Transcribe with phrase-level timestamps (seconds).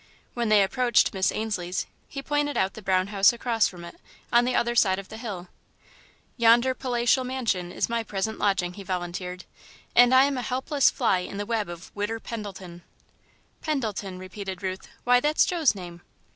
[0.33, 3.97] When they approached Miss Ainslie's he pointed out the brown house across from it,
[4.33, 5.49] on the other side of the hill.
[6.37, 9.45] "Yonder palatial mansion is my present lodging," he volunteered,
[9.95, 12.81] "and I am a helpless fly in the web of the 'Widder' Pendleton."
[13.61, 16.01] "Pendleton," repeated Ruth; "why, that's Joe's name."